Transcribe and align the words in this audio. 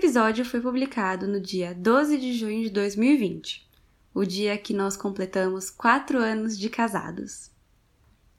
episódio 0.00 0.46
foi 0.46 0.62
publicado 0.62 1.28
no 1.28 1.38
dia 1.38 1.74
12 1.74 2.16
de 2.16 2.32
junho 2.32 2.62
de 2.62 2.70
2020, 2.70 3.68
o 4.14 4.24
dia 4.24 4.56
que 4.56 4.72
nós 4.72 4.96
completamos 4.96 5.68
quatro 5.68 6.16
anos 6.16 6.58
de 6.58 6.70
casados. 6.70 7.50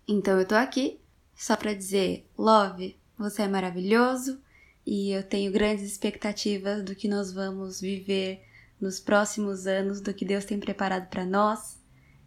Então 0.07 0.39
eu 0.39 0.45
tô 0.47 0.55
aqui 0.55 0.99
só 1.35 1.55
para 1.55 1.75
dizer, 1.75 2.27
Love, 2.35 2.97
você 3.15 3.43
é 3.43 3.47
maravilhoso 3.47 4.41
e 4.83 5.11
eu 5.11 5.21
tenho 5.21 5.51
grandes 5.51 5.85
expectativas 5.85 6.83
do 6.83 6.95
que 6.95 7.07
nós 7.07 7.31
vamos 7.31 7.79
viver 7.79 8.41
nos 8.79 8.99
próximos 8.99 9.67
anos, 9.67 10.01
do 10.01 10.15
que 10.15 10.25
Deus 10.25 10.45
tem 10.45 10.59
preparado 10.59 11.11
para 11.11 11.27
nós. 11.27 11.79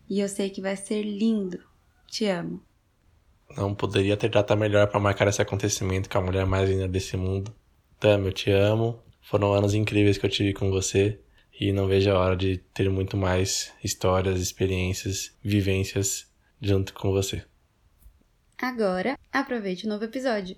E 0.09 0.21
eu 0.21 0.29
sei 0.29 0.49
que 0.49 0.61
vai 0.61 0.77
ser 0.77 1.03
lindo. 1.03 1.59
Te 2.07 2.27
amo. 2.27 2.63
Não 3.57 3.75
poderia 3.75 4.17
ter 4.17 4.29
data 4.29 4.55
melhor 4.55 4.87
para 4.87 5.01
marcar 5.01 5.27
esse 5.27 5.43
acontecimento 5.43 6.09
com 6.09 6.19
a 6.19 6.23
mulher 6.23 6.47
mais 6.47 6.71
linda 6.71 6.87
desse 6.87 7.17
mundo. 7.17 7.53
Tami, 7.99 8.27
eu 8.27 8.33
te 8.33 8.53
amo. 8.53 9.04
Foram 9.25 9.55
anos 9.55 9.73
incríveis 9.73 10.19
que 10.19 10.27
eu 10.27 10.31
tive 10.31 10.53
com 10.53 10.71
você 10.71 11.19
e 11.59 11.73
não 11.73 11.87
vejo 11.87 12.11
a 12.11 12.19
hora 12.19 12.37
de 12.37 12.59
ter 12.59 12.91
muito 12.91 13.17
mais 13.17 13.73
histórias, 13.83 14.39
experiências, 14.39 15.35
vivências 15.43 16.31
junto 16.61 16.93
com 16.93 17.11
você. 17.11 17.43
Agora, 18.59 19.19
aproveite 19.33 19.87
o 19.87 19.89
novo 19.89 20.05
episódio. 20.05 20.57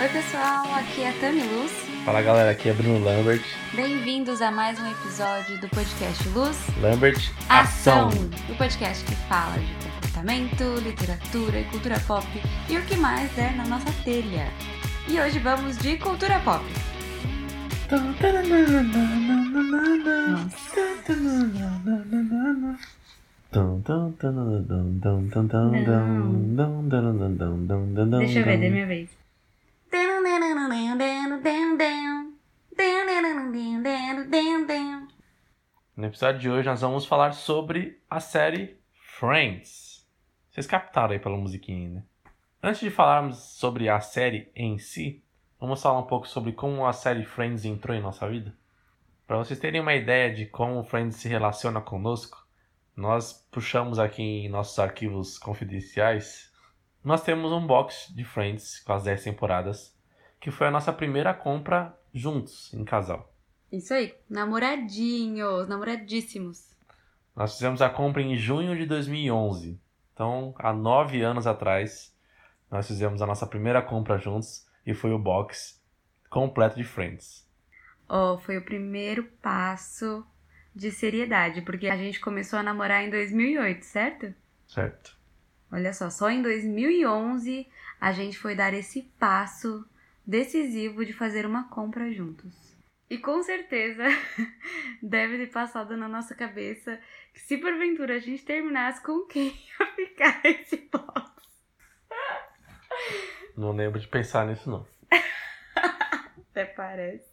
Oi 0.00 0.08
pessoal, 0.08 0.74
aqui 0.74 1.02
é 1.02 1.10
a 1.10 1.20
Tami 1.20 1.42
Luz. 1.42 1.89
Fala 2.10 2.22
galera, 2.22 2.50
aqui 2.50 2.68
é 2.68 2.72
Bruno 2.72 3.04
Lambert. 3.04 3.40
Bem-vindos 3.72 4.42
a 4.42 4.50
mais 4.50 4.80
um 4.80 4.90
episódio 4.90 5.60
do 5.60 5.68
podcast 5.68 6.28
Luz 6.30 6.58
Lambert 6.82 7.20
Ação, 7.48 8.08
o 8.48 8.54
podcast 8.56 9.04
que 9.04 9.14
fala 9.28 9.56
de 9.56 9.72
comportamento, 9.74 10.80
literatura 10.82 11.60
e 11.60 11.64
cultura 11.66 12.00
pop 12.08 12.26
e 12.68 12.76
o 12.76 12.82
que 12.82 12.96
mais 12.96 13.30
der 13.36 13.54
na 13.54 13.64
nossa 13.64 13.92
telha. 14.02 14.48
E 15.06 15.20
hoje 15.20 15.38
vamos 15.38 15.78
de 15.78 15.98
cultura 15.98 16.40
pop. 16.40 16.64
Deixa 28.18 28.40
eu 28.40 28.44
ver, 28.44 28.58
dê 28.58 28.68
minha 28.68 28.86
vez. 28.88 29.19
Episódio 36.10 36.40
de 36.40 36.50
hoje 36.50 36.68
nós 36.68 36.80
vamos 36.80 37.06
falar 37.06 37.32
sobre 37.32 38.02
a 38.10 38.18
série 38.18 38.78
Friends. 38.92 40.06
Vocês 40.50 40.66
captaram 40.66 41.12
aí 41.12 41.18
pela 41.20 41.36
musiquinha, 41.36 41.88
né? 41.88 42.04
Antes 42.62 42.80
de 42.80 42.90
falarmos 42.90 43.38
sobre 43.38 43.88
a 43.88 44.00
série 44.00 44.50
em 44.54 44.76
si, 44.76 45.22
vamos 45.58 45.80
falar 45.80 46.00
um 46.00 46.06
pouco 46.06 46.26
sobre 46.26 46.52
como 46.52 46.84
a 46.84 46.92
série 46.92 47.24
Friends 47.24 47.64
entrou 47.64 47.96
em 47.96 48.02
nossa 48.02 48.28
vida. 48.28 48.52
Para 49.26 49.38
vocês 49.38 49.58
terem 49.58 49.80
uma 49.80 49.94
ideia 49.94 50.34
de 50.34 50.46
como 50.46 50.82
Friends 50.82 51.16
se 51.16 51.28
relaciona 51.28 51.80
conosco, 51.80 52.44
nós 52.96 53.46
puxamos 53.50 53.98
aqui 53.98 54.22
em 54.22 54.48
nossos 54.48 54.78
arquivos 54.78 55.38
confidenciais 55.38 56.50
nós 57.02 57.22
temos 57.22 57.50
um 57.50 57.66
box 57.66 58.12
de 58.14 58.24
Friends 58.24 58.80
com 58.80 58.92
as 58.92 59.04
10 59.04 59.24
temporadas, 59.24 59.96
que 60.38 60.50
foi 60.50 60.66
a 60.66 60.70
nossa 60.70 60.92
primeira 60.92 61.32
compra 61.32 61.98
juntos, 62.12 62.74
em 62.74 62.84
casal. 62.84 63.29
Isso 63.72 63.94
aí, 63.94 64.14
namoradinhos, 64.28 65.68
namoradíssimos. 65.68 66.70
Nós 67.36 67.52
fizemos 67.54 67.80
a 67.80 67.88
compra 67.88 68.20
em 68.20 68.36
junho 68.36 68.76
de 68.76 68.84
2011. 68.84 69.80
Então, 70.12 70.54
há 70.58 70.72
nove 70.72 71.22
anos 71.22 71.46
atrás, 71.46 72.14
nós 72.70 72.86
fizemos 72.86 73.22
a 73.22 73.26
nossa 73.26 73.46
primeira 73.46 73.80
compra 73.80 74.18
juntos 74.18 74.66
e 74.84 74.92
foi 74.92 75.12
o 75.12 75.18
box 75.18 75.80
completo 76.28 76.76
de 76.76 76.84
Friends. 76.84 77.48
Oh, 78.08 78.38
foi 78.38 78.58
o 78.58 78.64
primeiro 78.64 79.24
passo 79.40 80.26
de 80.74 80.90
seriedade, 80.90 81.62
porque 81.62 81.88
a 81.88 81.96
gente 81.96 82.20
começou 82.20 82.58
a 82.58 82.62
namorar 82.62 83.04
em 83.04 83.10
2008, 83.10 83.84
certo? 83.84 84.34
Certo. 84.66 85.16
Olha 85.70 85.92
só, 85.92 86.10
só 86.10 86.28
em 86.28 86.42
2011 86.42 87.68
a 88.00 88.12
gente 88.12 88.36
foi 88.36 88.56
dar 88.56 88.74
esse 88.74 89.02
passo 89.18 89.86
decisivo 90.26 91.04
de 91.04 91.12
fazer 91.12 91.46
uma 91.46 91.68
compra 91.68 92.12
juntos. 92.12 92.69
E 93.10 93.18
com 93.18 93.42
certeza 93.42 94.04
deve 95.02 95.38
ter 95.38 95.52
passado 95.52 95.96
na 95.96 96.08
nossa 96.08 96.32
cabeça 96.32 96.96
que 97.34 97.40
se 97.40 97.58
porventura 97.58 98.14
a 98.14 98.18
gente 98.20 98.44
terminasse 98.44 99.02
com 99.02 99.26
quem 99.26 99.48
ia 99.50 99.86
ficar 99.96 100.40
esse 100.44 100.88
box. 100.92 101.28
Não 103.56 103.72
lembro 103.72 103.98
de 103.98 104.06
pensar 104.06 104.46
nisso 104.46 104.70
não. 104.70 104.86
Até 106.50 106.64
parece. 106.64 107.28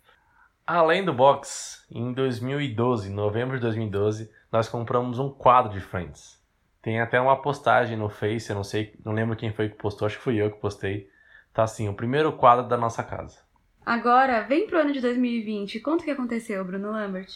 Além 0.66 1.06
do 1.06 1.14
box, 1.14 1.86
em 1.92 2.12
2012, 2.12 3.12
novembro 3.12 3.56
de 3.56 3.62
2012, 3.62 4.34
nós 4.52 4.68
compramos 4.68 5.20
um 5.20 5.30
quadro 5.30 5.72
de 5.72 5.80
Friends. 5.80 6.44
Tem 6.82 7.00
até 7.00 7.22
uma 7.22 7.42
postagem 7.42 7.96
no 7.96 8.10
Face, 8.10 8.50
eu 8.50 8.56
não 8.56 8.64
sei, 8.64 8.94
não 9.06 9.14
lembro 9.14 9.36
quem 9.36 9.54
foi 9.54 9.70
que 9.70 9.76
postou, 9.76 10.06
acho 10.08 10.18
que 10.18 10.24
fui 10.24 10.42
eu 10.42 10.52
que 10.52 10.60
postei. 10.60 11.10
Tá 11.54 11.64
assim, 11.64 11.88
o 11.88 11.94
primeiro 11.94 12.34
quadro 12.34 12.68
da 12.68 12.78
nossa 12.78 13.04
casa. 13.04 13.47
Agora, 13.88 14.42
vem 14.42 14.68
pro 14.68 14.82
ano 14.82 14.92
de 14.92 15.00
2020. 15.00 15.80
Conta 15.80 16.02
o 16.02 16.06
que 16.06 16.12
aconteceu, 16.12 16.62
Bruno 16.66 16.92
Lambert. 16.92 17.30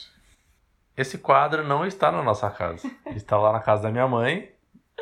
Esse 0.97 1.17
quadro 1.17 1.65
não 1.65 1.85
está 1.85 2.11
na 2.11 2.21
nossa 2.21 2.51
casa. 2.51 2.91
está 3.15 3.37
lá 3.37 3.53
na 3.53 3.61
casa 3.61 3.83
da 3.83 3.89
minha 3.89 4.05
mãe, 4.05 4.51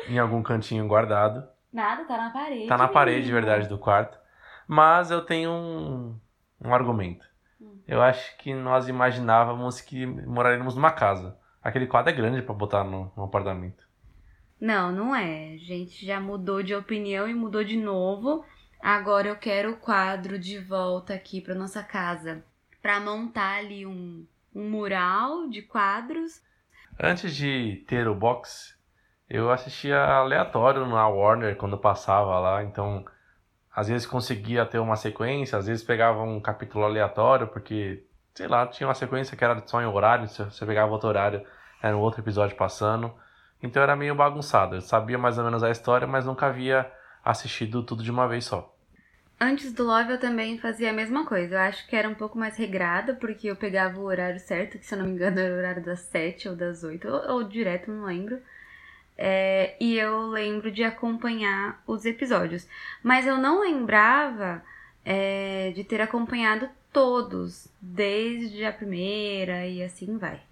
em 0.08 0.16
algum 0.16 0.44
cantinho 0.44 0.86
guardado. 0.86 1.44
Nada, 1.72 2.04
tá 2.04 2.16
na 2.16 2.30
parede. 2.30 2.68
Tá 2.68 2.78
na 2.78 2.86
parede, 2.86 3.26
de 3.26 3.32
verdade, 3.32 3.68
do 3.68 3.76
quarto. 3.76 4.16
Mas 4.64 5.10
eu 5.10 5.22
tenho 5.22 5.50
um, 5.50 6.16
um 6.64 6.72
argumento. 6.72 7.26
Hum. 7.60 7.80
Eu 7.84 8.00
acho 8.00 8.36
que 8.38 8.54
nós 8.54 8.86
imaginávamos 8.86 9.80
que 9.80 10.06
moraríamos 10.06 10.76
numa 10.76 10.92
casa. 10.92 11.36
Aquele 11.60 11.88
quadro 11.88 12.12
é 12.12 12.16
grande 12.16 12.42
para 12.42 12.54
botar 12.54 12.84
no, 12.84 13.12
no 13.16 13.24
apartamento. 13.24 13.84
Não, 14.60 14.92
não 14.92 15.16
é. 15.16 15.54
A 15.54 15.58
gente 15.58 16.06
já 16.06 16.20
mudou 16.20 16.62
de 16.62 16.76
opinião 16.76 17.28
e 17.28 17.34
mudou 17.34 17.64
de 17.64 17.76
novo. 17.76 18.44
Agora 18.82 19.28
eu 19.28 19.36
quero 19.36 19.72
o 19.72 19.76
quadro 19.76 20.38
de 20.38 20.58
volta 20.58 21.14
aqui 21.14 21.40
para 21.40 21.54
nossa 21.54 21.82
casa, 21.82 22.42
para 22.80 22.98
montar 22.98 23.58
ali 23.58 23.84
um, 23.84 24.26
um 24.54 24.70
mural 24.70 25.48
de 25.48 25.62
quadros. 25.62 26.42
Antes 26.98 27.34
de 27.34 27.84
ter 27.86 28.08
o 28.08 28.14
box, 28.14 28.74
eu 29.28 29.50
assistia 29.50 29.98
aleatório 29.98 30.86
na 30.86 31.06
Warner 31.08 31.56
quando 31.56 31.76
passava 31.76 32.38
lá, 32.38 32.64
então 32.64 33.04
às 33.74 33.88
vezes 33.88 34.06
conseguia 34.06 34.66
ter 34.66 34.78
uma 34.78 34.96
sequência, 34.96 35.58
às 35.58 35.66
vezes 35.66 35.84
pegava 35.84 36.22
um 36.22 36.40
capítulo 36.40 36.84
aleatório, 36.84 37.46
porque, 37.46 38.04
sei 38.34 38.48
lá, 38.48 38.66
tinha 38.66 38.88
uma 38.88 38.94
sequência 38.94 39.36
que 39.36 39.44
era 39.44 39.62
só 39.66 39.80
em 39.80 39.86
horário, 39.86 40.26
se 40.26 40.42
você 40.42 40.66
pegava 40.66 40.90
outro 40.90 41.08
horário, 41.08 41.46
era 41.82 41.96
um 41.96 42.00
outro 42.00 42.20
episódio 42.20 42.56
passando. 42.56 43.14
Então 43.62 43.82
era 43.82 43.94
meio 43.94 44.14
bagunçado. 44.14 44.76
Eu 44.76 44.80
sabia 44.80 45.18
mais 45.18 45.38
ou 45.38 45.44
menos 45.44 45.62
a 45.62 45.70
história, 45.70 46.06
mas 46.06 46.26
nunca 46.26 46.46
havia 46.46 46.90
assistido 47.24 47.82
tudo 47.82 48.02
de 48.02 48.10
uma 48.10 48.26
vez 48.26 48.44
só. 48.44 48.74
Antes 49.40 49.72
do 49.72 49.84
Love 49.84 50.12
eu 50.12 50.20
também 50.20 50.58
fazia 50.58 50.90
a 50.90 50.92
mesma 50.92 51.24
coisa. 51.24 51.54
Eu 51.54 51.60
acho 51.60 51.86
que 51.86 51.96
era 51.96 52.08
um 52.08 52.14
pouco 52.14 52.38
mais 52.38 52.56
regrada, 52.58 53.14
porque 53.14 53.50
eu 53.50 53.56
pegava 53.56 53.98
o 53.98 54.04
horário 54.04 54.38
certo, 54.38 54.78
que 54.78 54.84
se 54.84 54.94
eu 54.94 54.98
não 54.98 55.06
me 55.06 55.12
engano 55.12 55.40
era 55.40 55.54
o 55.54 55.58
horário 55.58 55.82
das 55.82 56.00
7 56.00 56.50
ou 56.50 56.56
das 56.56 56.84
8, 56.84 57.08
ou, 57.08 57.36
ou 57.36 57.44
direto, 57.44 57.90
não 57.90 58.04
lembro. 58.04 58.38
É, 59.16 59.76
e 59.80 59.98
eu 59.98 60.26
lembro 60.26 60.70
de 60.70 60.84
acompanhar 60.84 61.82
os 61.86 62.04
episódios. 62.04 62.68
Mas 63.02 63.26
eu 63.26 63.38
não 63.38 63.60
lembrava 63.60 64.62
é, 65.04 65.72
de 65.74 65.84
ter 65.84 66.02
acompanhado 66.02 66.68
todos, 66.92 67.68
desde 67.80 68.64
a 68.64 68.72
primeira 68.72 69.66
e 69.66 69.82
assim 69.82 70.18
vai. 70.18 70.42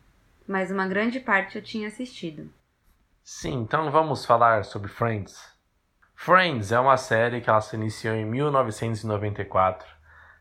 Mas 0.47 0.71
uma 0.71 0.89
grande 0.89 1.21
parte 1.21 1.57
eu 1.57 1.63
tinha 1.63 1.89
assistido. 1.89 2.51
Sim, 3.23 3.61
então 3.63 3.91
vamos 3.91 4.25
falar 4.25 4.65
sobre 4.65 4.89
Friends. 4.89 5.58
Friends 6.21 6.73
é 6.73 6.81
uma 6.81 6.97
série 6.97 7.41
que 7.41 7.49
ela 7.49 7.61
se 7.61 7.77
iniciou 7.77 8.13
em 8.13 8.27
1994. 8.27 9.89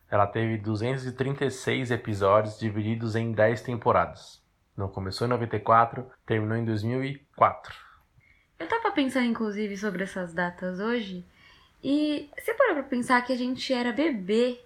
Ela 0.09 0.25
teve 0.25 0.57
236 0.57 1.91
episódios 1.91 2.57
divididos 2.57 3.15
em 3.15 3.31
10 3.31 3.61
temporadas. 3.61 4.41
Não 4.75 4.87
começou 4.87 5.27
em 5.27 5.29
94, 5.29 6.03
terminou 6.25 6.57
em 6.57 6.65
2004. 6.65 7.75
Eu 8.59 8.67
tava 8.67 8.89
pensando 8.91 9.27
inclusive 9.27 9.77
sobre 9.77 10.03
essas 10.03 10.33
datas 10.33 10.79
hoje 10.79 11.23
e 11.83 12.27
você 12.35 12.55
parou 12.55 12.73
pra 12.73 12.83
pensar 12.83 13.21
que 13.21 13.31
a 13.31 13.37
gente 13.37 13.71
era 13.71 13.93
bebê? 13.93 14.59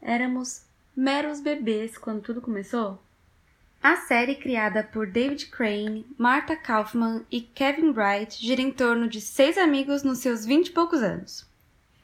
Éramos 0.00 0.66
meros 0.96 1.42
bebês 1.42 1.98
quando 1.98 2.22
tudo 2.22 2.40
começou? 2.40 2.98
A 3.82 3.96
série, 3.96 4.34
criada 4.34 4.82
por 4.82 5.06
David 5.06 5.46
Crane, 5.46 6.04
Martha 6.18 6.56
Kaufman 6.56 7.24
e 7.30 7.40
Kevin 7.40 7.90
Wright, 7.90 8.36
gira 8.44 8.60
em 8.60 8.72
torno 8.72 9.08
de 9.08 9.20
seis 9.20 9.56
amigos 9.56 10.02
nos 10.02 10.18
seus 10.18 10.44
vinte 10.44 10.68
e 10.68 10.72
poucos 10.72 11.02
anos. 11.02 11.46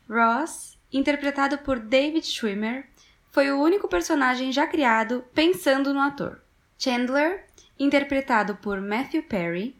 Ross, 0.09 0.79
interpretado 0.93 1.59
por 1.59 1.81
David 1.81 2.25
Schwimmer, 2.25 2.87
foi 3.33 3.51
o 3.51 3.61
único 3.61 3.89
personagem 3.89 4.53
já 4.53 4.67
criado 4.67 5.25
pensando 5.35 5.93
no 5.93 6.01
ator. 6.01 6.41
Chandler, 6.79 7.45
interpretado 7.79 8.55
por 8.57 8.81
Matthew 8.81 9.25
Perry, 9.25 9.77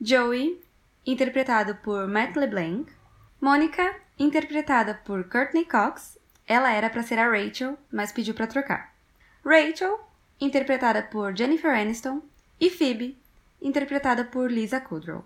Joey, 0.00 0.60
interpretado 1.06 1.76
por 1.76 2.08
Matt 2.08 2.36
LeBlanc, 2.36 2.90
Mônica, 3.40 3.94
interpretada 4.18 4.94
por 5.04 5.24
Courtney 5.28 5.64
Cox, 5.64 6.18
ela 6.46 6.72
era 6.72 6.90
para 6.90 7.02
ser 7.02 7.18
a 7.18 7.30
Rachel, 7.30 7.78
mas 7.92 8.10
pediu 8.10 8.34
para 8.34 8.48
trocar. 8.48 8.94
Rachel, 9.44 9.98
interpretada 10.40 11.02
por 11.02 11.36
Jennifer 11.36 11.70
Aniston, 11.70 12.22
e 12.60 12.70
Phoebe, 12.70 13.18
interpretada 13.60 14.24
por 14.24 14.50
Lisa 14.50 14.80
Kudrow. 14.80 15.24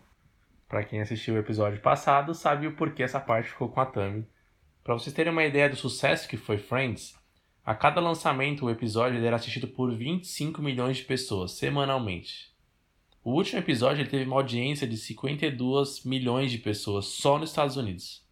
Para 0.69 0.85
quem 0.85 1.01
assistiu 1.01 1.35
o 1.35 1.39
episódio 1.39 1.81
passado, 1.81 2.35
sabe 2.35 2.67
o 2.67 2.75
porquê 2.75 3.03
essa 3.03 3.21
parte 3.21 3.51
ficou 3.51 3.69
com 3.69 3.81
a 3.81 3.87
Tammy. 3.87 4.27
Para 4.83 4.95
vocês 4.95 5.15
terem 5.15 5.33
uma 5.33 5.45
ideia 5.45 5.69
do 5.69 5.77
sucesso 5.77 6.29
que 6.29 6.37
foi 6.37 6.59
Friends, 6.59 7.15
a 7.65 7.75
cada 7.75 8.01
lançamento 8.01 8.67
o 8.67 8.71
episódio 8.71 9.25
era 9.25 9.37
assistido 9.37 9.67
por 9.67 9.95
25 9.95 10.61
milhões 10.61 10.99
de 10.99 11.05
pessoas 11.05 11.53
semanalmente. 11.53 12.53
O 13.23 13.33
último 13.33 13.59
episódio 13.59 14.07
teve 14.07 14.25
uma 14.25 14.37
audiência 14.37 14.87
de 14.87 14.99
52 14.99 16.05
milhões 16.05 16.53
de 16.53 16.59
pessoas 16.59 17.07
só 17.07 17.39
nos 17.39 17.51
Estados 17.51 17.77
Unidos. 17.77 18.23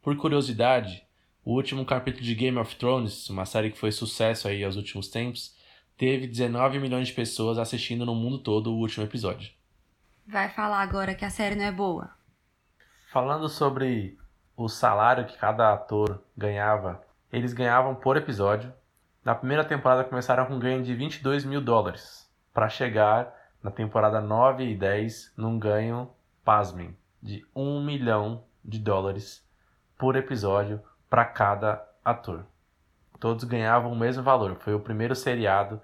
Por 0.00 0.16
curiosidade, 0.16 1.04
o 1.44 1.52
último 1.52 1.84
capítulo 1.84 2.24
de 2.24 2.34
Game 2.34 2.56
of 2.58 2.74
Thrones, 2.76 3.28
uma 3.28 3.44
série 3.44 3.70
que 3.70 3.78
foi 3.78 3.92
sucesso 3.92 4.48
aí 4.48 4.64
aos 4.64 4.76
últimos 4.76 5.08
tempos, 5.08 5.54
teve 5.96 6.26
19 6.26 6.78
milhões 6.78 7.08
de 7.08 7.14
pessoas 7.14 7.58
assistindo 7.58 8.04
no 8.04 8.14
mundo 8.14 8.38
todo 8.38 8.72
o 8.72 8.78
último 8.78 9.04
episódio. 9.04 9.50
Vai 10.26 10.48
falar 10.48 10.80
agora 10.80 11.14
que 11.14 11.24
a 11.24 11.30
série 11.30 11.54
não 11.54 11.64
é 11.64 11.72
boa. 11.72 12.10
Falando 13.12 13.48
sobre 13.48 14.18
o 14.56 14.68
salário 14.68 15.26
que 15.26 15.38
cada 15.38 15.72
ator 15.72 16.22
ganhava, 16.36 17.02
eles 17.32 17.52
ganhavam 17.52 17.94
por 17.94 18.16
episódio. 18.16 18.72
Na 19.24 19.34
primeira 19.34 19.64
temporada 19.64 20.04
começaram 20.04 20.46
com 20.46 20.54
um 20.54 20.58
ganho 20.58 20.82
de 20.82 20.94
22 20.94 21.44
mil 21.44 21.60
dólares, 21.60 22.30
para 22.52 22.68
chegar 22.68 23.34
na 23.62 23.70
temporada 23.70 24.20
9 24.20 24.64
e 24.64 24.76
10 24.76 25.34
num 25.36 25.58
ganho, 25.58 26.10
pasmem, 26.44 26.96
de 27.22 27.44
1 27.54 27.84
milhão 27.84 28.44
de 28.64 28.78
dólares 28.78 29.44
por 29.98 30.16
episódio 30.16 30.80
para 31.08 31.24
cada 31.24 31.84
ator. 32.04 32.46
Todos 33.18 33.44
ganhavam 33.44 33.92
o 33.92 33.98
mesmo 33.98 34.22
valor. 34.22 34.56
Foi 34.60 34.74
o 34.74 34.80
primeiro 34.80 35.14
seriado 35.14 35.80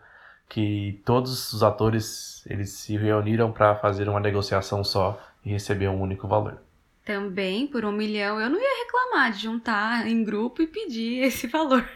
que 0.48 1.00
todos 1.04 1.52
os 1.52 1.62
atores 1.62 2.44
eles 2.46 2.70
se 2.70 2.96
reuniram 2.96 3.50
para 3.50 3.74
fazer 3.76 4.08
uma 4.08 4.20
negociação 4.20 4.84
só 4.84 5.18
e 5.44 5.50
receber 5.50 5.88
um 5.88 6.00
único 6.00 6.28
valor. 6.28 6.58
Também 7.04 7.66
por 7.66 7.84
um 7.84 7.92
milhão 7.92 8.40
eu 8.40 8.50
não 8.50 8.60
ia 8.60 8.84
reclamar 8.84 9.32
de 9.32 9.42
juntar 9.42 10.06
em 10.06 10.22
grupo 10.22 10.62
e 10.62 10.66
pedir 10.66 11.22
esse 11.24 11.46
valor. 11.46 11.88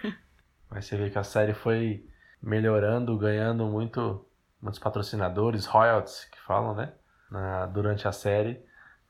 Mas 0.71 0.87
você 0.87 0.97
vê 0.97 1.11
que 1.11 1.19
a 1.19 1.25
série 1.25 1.55
foi 1.55 2.05
melhorando, 2.43 3.17
ganhando 3.17 3.67
muito 3.67 4.25
muitos 4.61 4.81
patrocinadores, 4.81 5.67
royalties 5.67 6.25
que 6.25 6.41
falam, 6.41 6.75
né? 6.75 6.93
Na, 7.31 7.67
durante 7.67 8.09
a 8.09 8.13
série. 8.13 8.61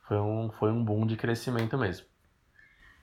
Foi 0.07 0.19
um, 0.19 0.51
foi 0.59 0.71
um 0.71 0.85
boom 0.85 1.07
de 1.07 1.17
crescimento 1.17 1.77
mesmo. 1.79 2.07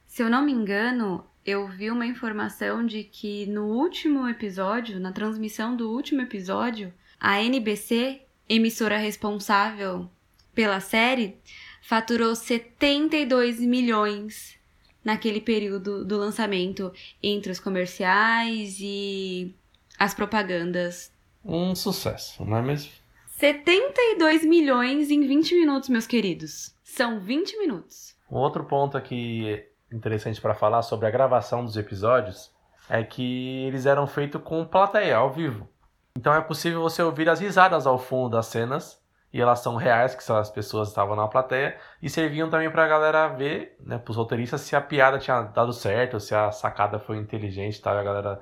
Se 0.06 0.22
eu 0.22 0.30
não 0.30 0.44
me 0.44 0.52
engano, 0.52 1.26
eu 1.46 1.68
vi 1.68 1.90
uma 1.92 2.06
informação 2.06 2.86
de 2.86 3.04
que 3.04 3.46
no 3.46 3.66
último 3.66 4.28
episódio, 4.28 5.00
na 5.00 5.12
transmissão 5.12 5.76
do 5.76 5.92
último 5.92 6.22
episódio, 6.22 6.94
a 7.20 7.42
NBC, 7.42 8.22
emissora 8.48 8.98
responsável 8.98 10.10
pela 10.54 10.80
série, 10.80 11.38
faturou 11.82 12.36
72 12.36 13.60
milhões 13.60 14.58
naquele 15.04 15.42
período 15.42 16.06
do 16.06 16.18
lançamento 16.18 16.94
entre 17.22 17.52
os 17.52 17.60
comerciais 17.60 18.78
e 18.80 19.54
as 20.00 20.14
propagandas 20.14 21.14
um 21.46 21.76
sucesso, 21.76 22.46
não 22.46 22.58
é 22.58 22.62
mesmo? 22.62 22.92
72 23.38 24.46
milhões 24.46 25.12
em 25.12 25.28
20 25.28 25.56
minutos, 25.56 25.90
meus 25.90 26.08
queridos. 26.08 26.74
São 26.84 27.20
20 27.20 27.58
minutos. 27.58 28.16
Um 28.32 28.38
outro 28.38 28.64
ponto 28.64 28.96
aqui 28.98 29.62
interessante 29.94 30.42
para 30.42 30.54
falar 30.54 30.82
sobre 30.82 31.08
a 31.08 31.12
gravação 31.12 31.64
dos 31.64 31.78
episódios 31.78 32.52
é 32.90 33.04
que 33.04 33.66
eles 33.66 33.86
eram 33.86 34.06
feitos 34.08 34.42
com 34.44 34.66
plateia 34.66 35.18
ao 35.18 35.32
vivo. 35.32 35.70
Então 36.18 36.34
é 36.34 36.42
possível 36.42 36.82
você 36.82 37.02
ouvir 37.02 37.30
as 37.30 37.40
risadas 37.40 37.88
ao 37.88 37.98
fundo 37.98 38.32
das 38.32 38.48
cenas 38.48 39.02
e 39.34 39.42
elas 39.42 39.60
são 39.60 39.76
reais, 39.76 40.14
que 40.14 40.32
as 40.32 40.52
pessoas 40.52 40.90
estavam 40.90 41.16
na 41.16 41.28
plateia, 41.28 41.76
e 42.00 42.08
serviam 42.08 42.52
também 42.52 42.70
para 42.70 42.86
a 42.86 42.88
galera 42.88 43.28
ver, 43.30 43.76
né, 43.80 43.98
para 43.98 44.12
os 44.12 44.16
roteiristas, 44.16 44.62
se 44.62 44.76
a 44.76 44.82
piada 44.82 45.18
tinha 45.18 45.42
dado 45.42 45.74
certo, 45.74 46.20
se 46.20 46.36
a 46.36 46.52
sacada 46.52 47.00
foi 47.00 47.18
inteligente, 47.18 47.82
tá, 47.82 48.00
a 48.00 48.04
galera 48.04 48.40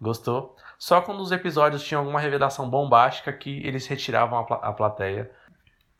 gostou. 0.00 0.54
Só 0.78 1.00
quando 1.00 1.20
os 1.20 1.32
episódios 1.32 1.82
tinham 1.82 2.02
alguma 2.02 2.20
revelação 2.20 2.70
bombástica 2.70 3.32
que 3.32 3.66
eles 3.66 3.88
retiravam 3.88 4.38
a, 4.38 4.44
pla 4.44 4.56
a 4.58 4.72
plateia. 4.72 5.28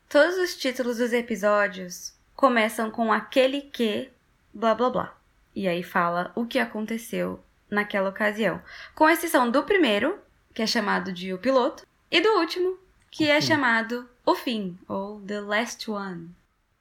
Todos 0.07 0.37
os 0.37 0.55
títulos 0.55 0.99
dos 0.99 1.11
episódios 1.11 2.17
começam 2.33 2.89
com 2.89 3.11
aquele 3.11 3.59
que, 3.59 4.09
blá 4.53 4.73
blá 4.75 4.89
blá. 4.89 5.17
E 5.55 5.67
aí 5.67 5.83
fala 5.83 6.31
o 6.35 6.45
que 6.45 6.59
aconteceu 6.59 7.43
naquela 7.69 8.09
ocasião. 8.09 8.61
Com 8.95 9.09
exceção 9.09 9.49
do 9.49 9.63
primeiro, 9.63 10.19
que 10.53 10.61
é 10.61 10.67
chamado 10.67 11.11
de 11.11 11.33
O 11.33 11.37
Piloto, 11.37 11.85
e 12.11 12.21
do 12.21 12.29
último, 12.39 12.77
que 13.11 13.25
o 13.25 13.31
é 13.31 13.39
fim. 13.39 13.47
chamado 13.47 14.09
O 14.25 14.35
Fim, 14.35 14.77
ou 14.87 15.21
The 15.21 15.41
Last 15.41 15.89
One. 15.89 16.29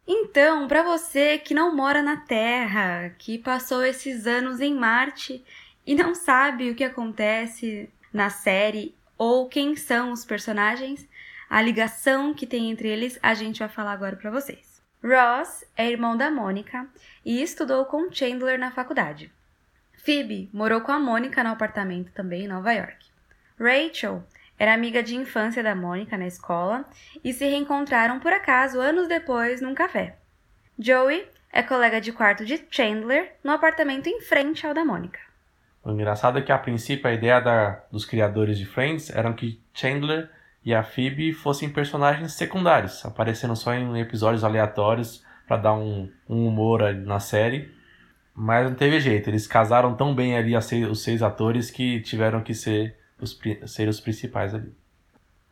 Então, 0.07 0.67
para 0.67 0.83
você 0.83 1.37
que 1.37 1.53
não 1.53 1.75
mora 1.77 2.01
na 2.03 2.17
Terra, 2.17 3.15
que 3.19 3.39
passou 3.39 3.85
esses 3.85 4.27
anos 4.27 4.59
em 4.61 4.75
Marte 4.75 5.45
e 5.87 5.95
não 5.95 6.15
sabe 6.15 6.71
o 6.71 6.75
que 6.75 6.85
acontece 6.85 7.91
na 8.13 8.31
série 8.31 8.95
ou 9.19 9.49
quem 9.49 9.77
são 9.77 10.13
os 10.13 10.25
personagens, 10.25 11.07
a 11.51 11.61
ligação 11.61 12.33
que 12.33 12.47
tem 12.47 12.71
entre 12.71 12.89
eles, 12.89 13.19
a 13.23 13.35
gente 13.35 13.59
vai 13.59 13.69
falar 13.69 13.93
agora 13.93 14.17
para 14.17 14.31
vocês. 14.31 14.68
Ross 15.03 15.65
é 15.77 15.89
irmão 15.89 16.17
da 16.17 16.31
Mônica 16.31 16.87
e 17.25 17.41
estudou 17.41 17.85
com 17.85 18.11
Chandler 18.11 18.59
na 18.59 18.73
faculdade. 18.73 19.31
Phoebe 19.97 20.51
morou 20.53 20.81
com 20.81 20.91
a 20.91 20.99
Mônica 20.99 21.43
no 21.45 21.51
apartamento 21.51 22.11
também 22.13 22.45
em 22.45 22.49
Nova 22.49 22.73
York. 22.73 23.07
Rachel 23.59 24.25
era 24.59 24.75
amiga 24.75 25.03
de 25.03 25.15
infância 25.15 25.63
da 25.63 25.75
Mônica 25.75 26.17
na 26.17 26.27
escola 26.27 26.85
e 27.23 27.33
se 27.33 27.45
reencontraram 27.45 28.19
por 28.19 28.33
acaso 28.33 28.81
anos 28.81 29.07
depois 29.07 29.61
num 29.61 29.75
café. 29.75 30.17
Joey 30.77 31.29
é 31.53 31.63
colega 31.63 32.01
de 32.01 32.13
quarto 32.13 32.45
de 32.45 32.65
Chandler 32.71 33.37
no 33.43 33.53
apartamento 33.53 34.09
em 34.09 34.21
frente 34.21 34.67
ao 34.67 34.75
da 34.75 34.85
Mônica. 34.85 35.21
O 35.85 35.93
engraçado 35.93 36.39
é 36.39 36.43
que 36.43 36.53
a 36.53 36.59
princípio 36.59 37.09
a 37.09 37.15
ideia 37.15 37.41
da, 37.41 37.85
dos 37.91 38.05
criadores 38.05 38.59
de 38.59 38.67
Friends 38.67 39.11
era 39.11 39.33
que 39.33 39.61
Chandler 39.73 40.29
e 40.65 40.75
a 40.75 40.83
Phoebe 40.83 41.33
fossem 41.33 41.71
personagens 41.71 42.33
secundários, 42.33 43.05
aparecendo 43.05 43.57
só 43.57 43.73
em 43.75 44.01
episódios 44.01 44.45
aleatórios 44.45 45.25
para 45.47 45.57
dar 45.57 45.75
um, 45.75 46.11
um 46.29 46.47
humor 46.47 46.93
na 46.95 47.21
série. 47.21 47.73
Mas 48.35 48.69
não 48.69 48.77
teve 48.77 49.01
jeito, 49.01 49.31
eles 49.31 49.47
casaram 49.47 49.97
tão 49.97 50.15
bem 50.15 50.37
ali 50.37 50.57
os 50.57 51.03
seis 51.03 51.23
atores 51.23 51.71
que 51.71 52.01
tiveram 52.01 52.43
que 52.43 52.55
ser 52.55 52.97
os, 53.21 53.39
ser 53.67 53.89
os 53.89 54.01
principais 54.01 54.55
ali. 54.55 54.73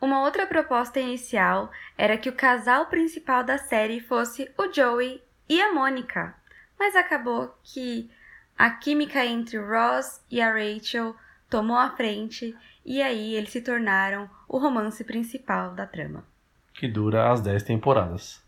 Uma 0.00 0.22
outra 0.22 0.46
proposta 0.46 1.00
inicial 1.00 1.70
era 1.96 2.18
que 2.18 2.28
o 2.28 2.34
casal 2.34 2.86
principal 2.86 3.42
da 3.42 3.58
série 3.58 4.00
fosse 4.00 4.50
o 4.58 4.72
Joey 4.72 5.22
e 5.48 5.60
a 5.60 5.72
Mônica, 5.72 6.34
mas 6.78 6.94
acabou 6.94 7.56
que 7.64 8.10
a 8.58 8.70
química 8.70 9.24
entre 9.24 9.58
Ross 9.58 10.20
e 10.30 10.40
a 10.40 10.52
Rachel 10.52 11.16
tomou 11.48 11.76
a 11.76 11.90
frente 11.90 12.54
e 12.86 13.02
aí 13.02 13.34
eles 13.34 13.50
se 13.50 13.60
tornaram 13.60 14.30
o 14.48 14.58
romance 14.58 15.02
principal 15.02 15.74
da 15.74 15.84
trama. 15.84 16.24
Que 16.72 16.86
dura 16.86 17.32
as 17.32 17.40
10 17.40 17.64
temporadas. 17.64 18.40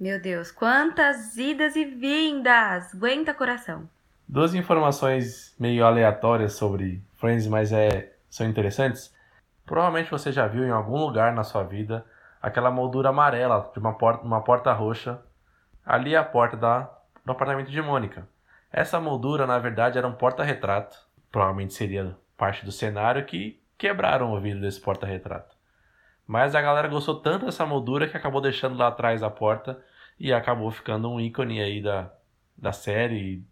Meu 0.00 0.20
Deus, 0.20 0.50
quantas 0.50 1.36
idas 1.36 1.76
e 1.76 1.84
vindas! 1.84 2.94
Aguenta 2.94 3.34
coração. 3.34 3.88
Duas 4.26 4.54
informações 4.54 5.54
meio 5.60 5.84
aleatórias 5.84 6.54
sobre 6.54 7.02
Friends, 7.18 7.46
mas 7.46 7.70
é, 7.70 8.14
são 8.30 8.46
interessantes. 8.48 9.14
Provavelmente 9.66 10.10
você 10.10 10.32
já 10.32 10.46
viu 10.46 10.64
em 10.64 10.70
algum 10.70 10.96
lugar 10.96 11.32
na 11.34 11.44
sua 11.44 11.62
vida 11.62 12.04
aquela 12.40 12.70
moldura 12.70 13.10
amarela 13.10 13.70
de 13.74 13.78
uma 13.78 13.92
porta, 13.92 14.24
uma 14.24 14.40
porta 14.40 14.72
roxa. 14.72 15.20
Ali 15.84 16.14
é 16.14 16.18
a 16.18 16.24
porta 16.24 16.56
da, 16.56 16.90
do 17.24 17.32
apartamento 17.32 17.70
de 17.70 17.82
Mônica. 17.82 18.26
Essa 18.72 18.98
moldura, 18.98 19.46
na 19.46 19.58
verdade, 19.58 19.98
era 19.98 20.08
um 20.08 20.14
porta-retrato. 20.14 20.96
Provavelmente 21.30 21.74
seria 21.74 22.16
parte 22.38 22.64
do 22.64 22.72
cenário 22.72 23.24
que 23.26 23.61
quebraram 23.76 24.32
o 24.32 24.40
vidro 24.40 24.60
desse 24.60 24.80
porta-retrato. 24.80 25.56
Mas 26.26 26.54
a 26.54 26.62
galera 26.62 26.88
gostou 26.88 27.16
tanto 27.20 27.46
dessa 27.46 27.66
moldura 27.66 28.08
que 28.08 28.16
acabou 28.16 28.40
deixando 28.40 28.76
lá 28.76 28.88
atrás 28.88 29.22
a 29.22 29.30
porta 29.30 29.82
e 30.18 30.32
acabou 30.32 30.70
ficando 30.70 31.10
um 31.10 31.20
ícone 31.20 31.60
aí 31.60 31.82
da, 31.82 32.12
da 32.56 32.72
série. 32.72 33.44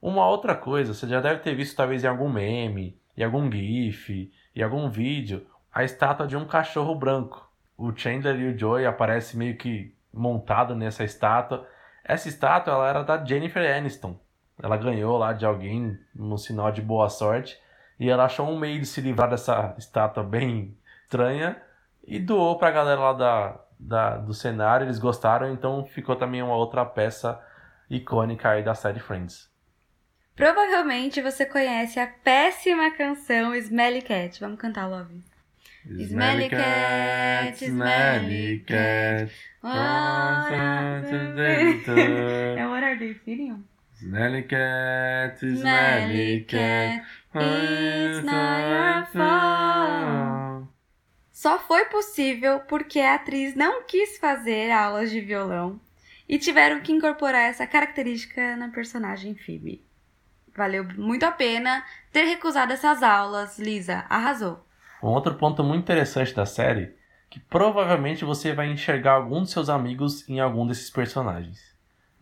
Uma 0.00 0.28
outra 0.28 0.54
coisa, 0.54 0.94
você 0.94 1.06
já 1.06 1.20
deve 1.20 1.40
ter 1.40 1.54
visto 1.54 1.76
talvez 1.76 2.04
em 2.04 2.06
algum 2.06 2.28
meme, 2.28 2.98
em 3.16 3.24
algum 3.24 3.50
GIF, 3.50 4.32
em 4.54 4.62
algum 4.62 4.88
vídeo, 4.88 5.46
a 5.72 5.82
estátua 5.82 6.26
de 6.26 6.36
um 6.36 6.46
cachorro 6.46 6.94
branco. 6.94 7.50
O 7.76 7.94
Chandler 7.94 8.38
e 8.40 8.54
o 8.54 8.58
Joey 8.58 8.86
aparecem 8.86 9.38
meio 9.38 9.56
que 9.56 9.94
montado 10.12 10.76
nessa 10.76 11.02
estátua. 11.02 11.66
Essa 12.04 12.28
estátua 12.28 12.74
ela 12.74 12.88
era 12.88 13.02
da 13.02 13.24
Jennifer 13.24 13.76
Aniston, 13.76 14.18
ela 14.62 14.76
ganhou 14.76 15.18
lá 15.18 15.32
de 15.32 15.44
alguém 15.44 15.98
no 16.14 16.38
sinal 16.38 16.70
de 16.70 16.80
boa 16.80 17.08
sorte 17.08 17.58
e 17.98 18.10
ela 18.10 18.24
achou 18.24 18.48
um 18.48 18.58
meio 18.58 18.80
de 18.80 18.86
se 18.86 19.00
livrar 19.00 19.30
dessa 19.30 19.74
estátua 19.78 20.22
bem 20.22 20.76
estranha 21.04 21.60
e 22.06 22.18
doou 22.18 22.58
pra 22.58 22.70
galera 22.70 23.00
lá 23.00 23.12
da, 23.12 23.60
da, 23.78 24.16
do 24.18 24.34
cenário, 24.34 24.86
eles 24.86 24.98
gostaram, 24.98 25.52
então 25.52 25.84
ficou 25.84 26.16
também 26.16 26.42
uma 26.42 26.56
outra 26.56 26.84
peça 26.84 27.40
icônica 27.88 28.48
aí 28.48 28.62
da 28.62 28.74
série 28.74 29.00
Friends. 29.00 29.48
Provavelmente 30.34 31.22
você 31.22 31.46
conhece 31.46 32.00
a 32.00 32.08
péssima 32.08 32.90
canção 32.90 33.54
Smelly 33.54 34.02
Cat. 34.02 34.40
Vamos 34.40 34.58
cantar, 34.58 34.88
Love. 34.88 35.22
Smelly 35.86 36.48
cat, 36.48 37.62
smelly 37.62 38.64
cat. 38.66 39.30
É 42.56 42.66
What 42.66 42.84
Are 42.84 42.98
They 42.98 43.14
Feeling? 43.14 43.64
Smelly 43.92 44.42
cat, 44.44 45.38
smelly 45.38 46.44
cat. 46.48 47.02
It's 47.34 48.24
not 48.24 48.62
your 48.62 49.06
fault. 49.12 50.68
Só 51.32 51.58
foi 51.58 51.84
possível 51.86 52.60
porque 52.60 53.00
a 53.00 53.16
atriz 53.16 53.54
não 53.54 53.82
quis 53.84 54.18
fazer 54.18 54.70
aulas 54.70 55.10
de 55.10 55.20
violão 55.20 55.80
e 56.28 56.38
tiveram 56.38 56.80
que 56.80 56.92
incorporar 56.92 57.42
essa 57.42 57.66
característica 57.66 58.56
na 58.56 58.68
personagem 58.68 59.34
Phoebe. 59.34 59.84
Valeu 60.56 60.84
muito 60.96 61.24
a 61.24 61.32
pena 61.32 61.84
ter 62.12 62.22
recusado 62.24 62.72
essas 62.72 63.02
aulas, 63.02 63.58
Lisa. 63.58 64.06
Arrasou. 64.08 64.64
Um 65.02 65.08
outro 65.08 65.34
ponto 65.34 65.62
muito 65.64 65.82
interessante 65.82 66.32
da 66.32 66.46
série 66.46 66.94
que 67.28 67.40
provavelmente 67.40 68.24
você 68.24 68.52
vai 68.52 68.70
enxergar 68.70 69.14
algum 69.14 69.40
dos 69.40 69.50
seus 69.50 69.68
amigos 69.68 70.26
em 70.28 70.38
algum 70.38 70.64
desses 70.64 70.88
personagens. 70.88 71.73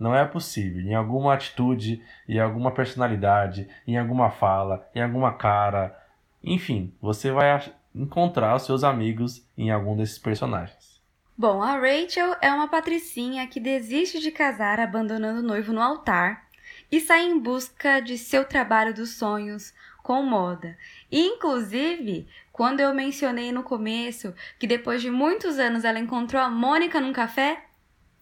Não 0.02 0.16
é 0.16 0.24
possível, 0.24 0.82
em 0.82 0.96
alguma 0.96 1.32
atitude, 1.32 2.02
em 2.28 2.40
alguma 2.40 2.72
personalidade, 2.72 3.68
em 3.86 3.96
alguma 3.96 4.30
fala, 4.30 4.84
em 4.92 5.00
alguma 5.00 5.32
cara. 5.34 5.96
Enfim, 6.42 6.92
você 7.00 7.30
vai 7.30 7.72
encontrar 7.94 8.56
os 8.56 8.64
seus 8.64 8.82
amigos 8.82 9.46
em 9.56 9.70
algum 9.70 9.96
desses 9.96 10.18
personagens. 10.18 11.00
Bom, 11.38 11.62
a 11.62 11.78
Rachel 11.78 12.34
é 12.40 12.52
uma 12.52 12.66
patricinha 12.66 13.46
que 13.46 13.60
desiste 13.60 14.18
de 14.18 14.32
casar 14.32 14.80
abandonando 14.80 15.38
o 15.38 15.44
noivo 15.44 15.72
no 15.72 15.80
altar 15.80 16.48
e 16.90 16.98
sai 16.98 17.24
em 17.24 17.38
busca 17.38 18.00
de 18.00 18.18
seu 18.18 18.44
trabalho 18.44 18.92
dos 18.92 19.14
sonhos 19.14 19.72
com 20.02 20.20
moda. 20.24 20.76
E, 21.12 21.20
inclusive, 21.20 22.26
quando 22.50 22.80
eu 22.80 22.92
mencionei 22.92 23.52
no 23.52 23.62
começo 23.62 24.34
que 24.58 24.66
depois 24.66 25.00
de 25.00 25.12
muitos 25.12 25.60
anos 25.60 25.84
ela 25.84 26.00
encontrou 26.00 26.42
a 26.42 26.50
Mônica 26.50 27.00
num 27.00 27.12
café, 27.12 27.66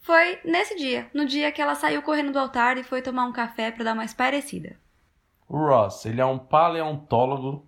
foi 0.01 0.41
nesse 0.45 0.77
dia, 0.77 1.09
no 1.15 1.25
dia 1.25 1.53
que 1.53 1.61
ela 1.61 1.75
saiu 1.75 2.03
correndo 2.03 2.33
do 2.33 2.39
altar 2.39 2.77
e 2.79 2.83
foi 2.83 3.03
tomar 3.03 3.25
um 3.25 3.33
café 3.33 3.71
para 3.71 3.85
dar 3.85 3.95
mais 3.95 4.15
parecida. 4.15 4.77
O 5.49 5.57
Ross, 5.57 6.07
ele 6.07 6.21
é 6.21 6.25
um 6.25 6.39
paleontólogo, 6.39 7.67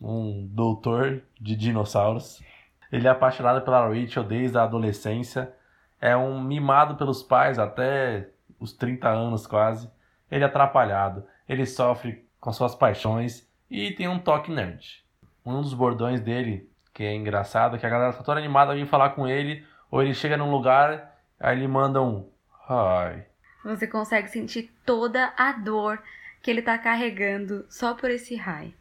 um 0.00 0.46
doutor 0.50 1.22
de 1.40 1.54
dinossauros. 1.56 2.42
Ele 2.90 3.06
é 3.06 3.10
apaixonado 3.10 3.62
pela 3.62 3.86
Rachel 3.86 4.24
desde 4.24 4.56
a 4.56 4.62
adolescência, 4.62 5.52
é 6.00 6.16
um 6.16 6.40
mimado 6.40 6.96
pelos 6.96 7.22
pais 7.22 7.58
até 7.58 8.28
os 8.58 8.72
30 8.72 9.08
anos 9.08 9.46
quase. 9.46 9.90
Ele 10.30 10.44
é 10.44 10.46
atrapalhado, 10.46 11.26
ele 11.48 11.66
sofre 11.66 12.24
com 12.40 12.52
suas 12.52 12.74
paixões 12.74 13.46
e 13.70 13.90
tem 13.92 14.08
um 14.08 14.18
toque 14.18 14.50
nerd 14.50 15.06
um 15.48 15.62
dos 15.62 15.74
bordões 15.74 16.20
dele, 16.20 16.68
que 16.92 17.02
é 17.02 17.14
engraçado, 17.14 17.76
é 17.76 17.78
que 17.78 17.86
a 17.86 17.88
galera 17.88 18.12
tá 18.12 18.22
toda 18.22 18.38
animada 18.38 18.74
vir 18.74 18.86
falar 18.86 19.10
com 19.10 19.26
ele, 19.26 19.64
ou 19.90 20.02
ele 20.02 20.14
chega 20.14 20.36
num 20.36 20.50
lugar, 20.50 21.07
aí 21.38 21.56
ele 21.56 21.68
manda 21.68 22.02
um 22.02 22.28
hi. 22.68 23.24
Você 23.64 23.86
consegue 23.86 24.28
sentir 24.28 24.70
toda 24.84 25.32
a 25.36 25.52
dor 25.52 26.02
que 26.42 26.50
ele 26.50 26.62
tá 26.62 26.78
carregando 26.78 27.66
só 27.68 27.94
por 27.94 28.10
esse 28.10 28.34
hi. 28.34 28.74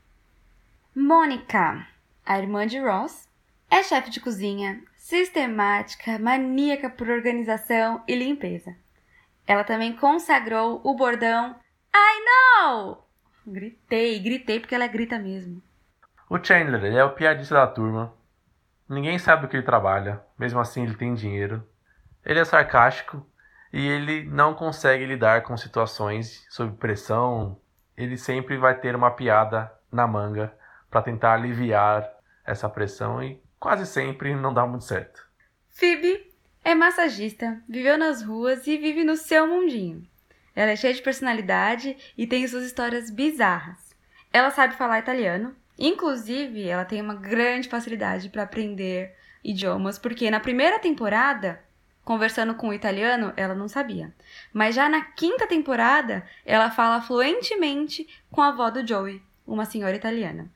Mônica, 0.96 1.88
a 2.26 2.40
irmã 2.40 2.66
de 2.66 2.80
Ross, 2.80 3.28
é 3.70 3.84
chefe 3.84 4.10
de 4.10 4.20
cozinha, 4.20 4.82
sistemática, 4.96 6.18
maníaca 6.18 6.90
por 6.90 7.10
organização 7.10 8.04
e 8.08 8.16
limpeza. 8.16 8.76
Ela 9.46 9.64
também 9.64 9.96
consagrou 9.96 10.82
o 10.84 10.96
bordão 10.96 11.56
I 11.96 12.24
know! 12.26 13.08
Gritei, 13.46 14.20
gritei 14.20 14.60
porque 14.60 14.76
ela 14.76 14.88
grita 14.88 15.18
mesmo. 15.18 15.62
O 16.30 16.38
Chandler, 16.44 16.84
ele 16.84 16.98
é 16.98 17.04
o 17.04 17.14
piadista 17.14 17.56
da 17.56 17.68
turma. 17.68 18.14
Ninguém 18.90 19.18
sabe 19.18 19.46
o 19.46 19.50
que 19.50 19.56
ele 19.56 19.66
trabalha, 19.66 20.22
mesmo 20.38 20.60
assim 20.60 20.84
ele 20.84 20.96
tem 20.96 21.14
dinheiro. 21.14 21.66
Ele 22.27 22.39
é 22.39 22.46
sarcástico 22.46 23.25
e 23.72 23.88
ele 23.88 24.25
não 24.25 24.53
consegue 24.53 25.05
lidar 25.05 25.43
com 25.43 25.55
situações 25.55 26.46
sob 26.50 26.75
pressão. 26.75 27.57
Ele 27.96 28.17
sempre 28.17 28.57
vai 28.57 28.77
ter 28.77 28.96
uma 28.96 29.12
piada 29.12 29.72
na 29.89 30.05
manga 30.05 30.53
para 30.91 31.01
tentar 31.01 31.36
aliviar 31.36 32.07
essa 32.46 32.69
pressão 32.69 33.24
e 33.24 33.41
quase 33.57 33.86
sempre 33.86 34.36
não 34.36 34.53
dá 34.53 34.67
muito 34.67 34.84
certo. 34.84 35.25
Phoebe 35.69 36.29
é 36.65 36.75
massagista, 36.75 37.62
viveu 37.67 37.98
nas 37.98 38.22
ruas 38.22 38.67
e 38.67 38.77
vive 38.77 39.05
no 39.05 39.15
seu 39.15 39.48
mundinho. 39.48 40.05
Ela 40.53 40.72
é 40.72 40.75
cheia 40.75 40.93
de 40.93 41.01
personalidade 41.01 41.96
e 42.17 42.27
tem 42.27 42.46
suas 42.46 42.65
histórias 42.65 43.10
bizarras. 43.10 43.96
Ela 44.34 44.51
sabe 44.51 44.75
falar 44.75 45.00
italiano, 45.00 45.55
Inclusive, 45.77 46.67
ela 46.67 46.86
tem 46.86 47.01
uma 47.01 47.13
grande 47.13 47.69
facilidade 47.69 48.29
para 48.29 48.43
aprender 48.43 49.13
idiomas, 49.43 50.00
porque 50.00 50.31
na 50.31 50.39
primeira 50.39 50.79
temporada, 50.79 51.62
conversando 52.08 52.56
com 52.56 52.70
o 52.70 52.74
italiano, 52.74 53.34
ela 53.36 53.54
não 53.54 53.68
sabia. 53.68 54.16
Mas 54.54 54.74
já 54.74 54.88
na 54.88 55.02
quinta 55.02 55.46
temporada, 55.46 56.26
ela 56.46 56.72
fala 56.72 57.02
fluentemente 57.02 58.08
com 58.32 58.42
a 58.42 58.48
avó 58.48 58.70
do 58.70 58.88
Joey, 58.88 59.22
uma 59.46 59.66
senhora 59.66 59.98
italiana. 59.98 60.50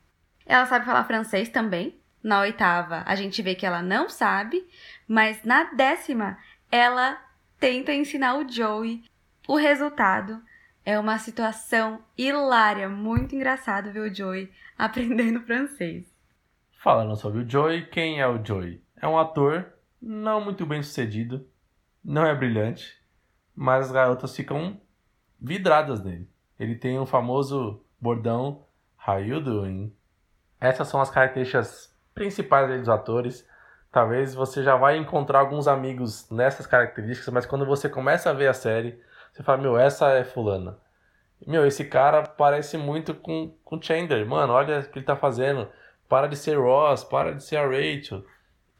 Ela 0.46 0.64
sabe 0.64 0.86
falar 0.86 1.04
francês 1.04 1.50
também. 1.50 1.94
Na 2.22 2.40
oitava, 2.40 3.02
a 3.04 3.14
gente 3.14 3.42
vê 3.42 3.54
que 3.54 3.66
ela 3.66 3.82
não 3.82 4.08
sabe, 4.08 4.66
mas 5.06 5.44
na 5.44 5.64
décima, 5.64 6.38
ela 6.70 7.20
tenta 7.60 7.92
ensinar 7.92 8.36
o 8.36 8.50
Joey. 8.50 9.04
O 9.46 9.56
resultado 9.56 10.40
é 10.86 10.98
uma 10.98 11.18
situação 11.18 12.02
hilária, 12.16 12.88
muito 12.88 13.34
engraçado 13.34 13.92
ver 13.92 14.10
o 14.10 14.14
Joey 14.14 14.50
aprendendo 14.78 15.42
francês. 15.42 16.06
Falando 16.78 17.14
sobre 17.14 17.42
o 17.42 17.48
Joey, 17.48 17.84
quem 17.88 18.22
é 18.22 18.26
o 18.26 18.42
Joey? 18.42 18.82
É 18.96 19.06
um 19.06 19.18
ator 19.18 19.71
não 20.02 20.40
muito 20.40 20.66
bem 20.66 20.82
sucedido, 20.82 21.46
não 22.04 22.26
é 22.26 22.34
brilhante, 22.34 23.00
mas 23.54 23.86
as 23.86 23.92
garotas 23.92 24.34
ficam 24.34 24.80
vidradas 25.40 26.02
nele. 26.02 26.28
Ele 26.58 26.74
tem 26.74 26.98
um 26.98 27.06
famoso 27.06 27.84
bordão 28.00 28.64
How 29.06 29.20
you 29.20 29.40
doing? 29.40 29.94
Essas 30.60 30.88
são 30.88 31.00
as 31.00 31.10
características 31.10 31.92
principais 32.14 32.78
dos 32.78 32.88
atores. 32.88 33.48
Talvez 33.90 34.34
você 34.34 34.62
já 34.62 34.76
vai 34.76 34.96
encontrar 34.96 35.40
alguns 35.40 35.66
amigos 35.66 36.30
nessas 36.30 36.66
características, 36.66 37.32
mas 37.32 37.46
quando 37.46 37.66
você 37.66 37.88
começa 37.88 38.30
a 38.30 38.32
ver 38.32 38.48
a 38.48 38.54
série, 38.54 39.00
você 39.32 39.42
fala, 39.42 39.60
meu, 39.60 39.76
essa 39.76 40.10
é 40.10 40.24
fulana. 40.24 40.78
Meu, 41.44 41.66
esse 41.66 41.84
cara 41.84 42.22
parece 42.22 42.78
muito 42.78 43.12
com, 43.12 43.56
com 43.64 43.82
Chandler. 43.82 44.26
Mano, 44.26 44.52
olha 44.52 44.80
o 44.80 44.84
que 44.84 44.98
ele 44.98 45.06
tá 45.06 45.16
fazendo. 45.16 45.68
Para 46.08 46.28
de 46.28 46.36
ser 46.36 46.56
Ross, 46.56 47.02
para 47.02 47.34
de 47.34 47.42
ser 47.42 47.56
a 47.56 47.66
Rachel. 47.66 48.24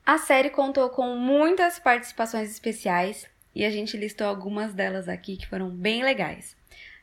A 0.05 0.19
série 0.19 0.51
contou 0.51 0.91
com 0.91 1.15
muitas 1.15 1.79
participações 1.79 2.51
especiais 2.51 3.29
e 3.55 3.65
a 3.65 3.71
gente 3.71 3.97
listou 3.97 4.27
algumas 4.27 4.75
delas 4.75 5.09
aqui 5.09 5.37
que 5.37 5.47
foram 5.47 5.71
bem 5.71 6.03
legais. 6.03 6.57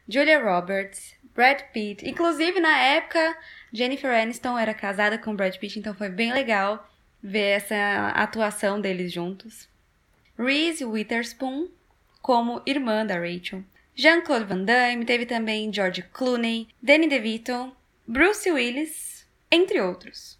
Julia 0.07 0.43
Roberts, 0.43 1.15
Brad 1.33 1.61
Pitt, 1.71 2.07
inclusive 2.07 2.59
na 2.59 2.77
época 2.77 3.37
Jennifer 3.71 4.11
Aniston 4.11 4.57
era 4.57 4.73
casada 4.73 5.17
com 5.17 5.35
Brad 5.35 5.55
Pitt, 5.57 5.79
então 5.79 5.93
foi 5.93 6.09
bem 6.09 6.33
legal 6.33 6.89
ver 7.23 7.51
essa 7.51 8.09
atuação 8.15 8.81
deles 8.81 9.13
juntos. 9.13 9.69
Reese 10.37 10.83
Witherspoon 10.83 11.69
como 12.21 12.61
irmã 12.65 13.05
da 13.05 13.15
Rachel. 13.15 13.63
Jean-Claude 13.95 14.45
Van 14.45 14.63
Damme, 14.63 15.05
teve 15.05 15.25
também 15.25 15.73
George 15.73 16.03
Clooney, 16.13 16.69
Danny 16.81 17.07
DeVito, 17.07 17.75
Bruce 18.07 18.49
Willis, 18.49 19.27
entre 19.51 19.81
outros. 19.81 20.38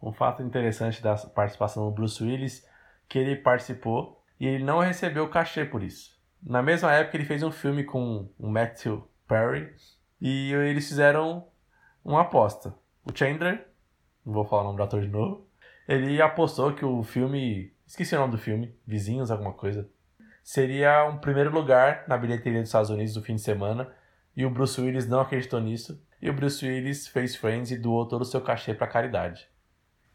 Um 0.00 0.12
fato 0.12 0.42
interessante 0.42 1.02
da 1.02 1.16
participação 1.16 1.84
do 1.86 1.90
Bruce 1.90 2.22
Willis 2.22 2.66
que 3.08 3.18
ele 3.18 3.36
participou 3.36 4.22
e 4.38 4.46
ele 4.46 4.62
não 4.62 4.78
recebeu 4.78 5.28
cachê 5.28 5.64
por 5.64 5.82
isso. 5.82 6.16
Na 6.42 6.62
mesma 6.62 6.92
época 6.92 7.16
ele 7.16 7.24
fez 7.24 7.42
um 7.42 7.50
filme 7.50 7.82
com 7.84 8.30
o 8.38 8.48
Matthew 8.48 9.08
Perry 9.26 9.74
e 10.20 10.52
eles 10.52 10.88
fizeram 10.88 11.48
uma 12.04 12.22
aposta. 12.22 12.74
O 13.04 13.16
Chandler, 13.16 13.66
não 14.24 14.34
vou 14.34 14.44
falar 14.44 14.62
o 14.62 14.64
nome 14.66 14.76
do 14.76 14.82
ator 14.82 15.00
de 15.00 15.08
novo, 15.08 15.48
ele 15.88 16.20
apostou 16.20 16.74
que 16.74 16.84
o 16.84 17.02
filme, 17.02 17.72
esqueci 17.86 18.14
o 18.14 18.18
nome 18.18 18.32
do 18.32 18.38
filme, 18.38 18.76
Vizinhos 18.86 19.30
alguma 19.30 19.52
coisa, 19.52 19.88
seria 20.44 21.06
um 21.06 21.18
primeiro 21.18 21.50
lugar 21.50 22.04
na 22.06 22.16
bilheteria 22.16 22.60
dos 22.60 22.68
Estados 22.68 22.90
Unidos 22.90 23.16
no 23.16 23.22
fim 23.22 23.34
de 23.34 23.42
semana, 23.42 23.90
e 24.36 24.44
o 24.44 24.50
Bruce 24.50 24.80
Willis 24.80 25.08
não 25.08 25.20
acreditou 25.20 25.60
nisso, 25.60 26.02
e 26.20 26.28
o 26.28 26.32
Bruce 26.32 26.64
Willis 26.66 27.08
fez 27.08 27.34
Friends 27.36 27.70
e 27.70 27.78
doou 27.78 28.06
todo 28.06 28.22
o 28.22 28.24
seu 28.24 28.40
cachê 28.40 28.74
para 28.74 28.86
caridade. 28.86 29.48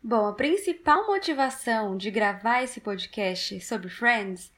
Bom, 0.05 0.27
a 0.27 0.33
principal 0.33 1.07
motivação 1.07 1.95
de 1.95 2.11
gravar 2.11 2.61
esse 2.61 2.81
podcast 2.81 3.61
sobre 3.61 3.87
Friends 3.87 4.51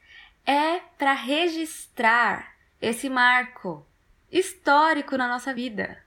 é 0.44 0.80
para 0.98 1.14
registrar 1.14 2.56
esse 2.82 3.08
marco 3.08 3.86
histórico 4.32 5.16
na 5.16 5.28
nossa 5.28 5.54
vida. 5.54 6.00